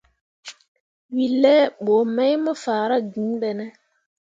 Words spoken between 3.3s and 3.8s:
be ne?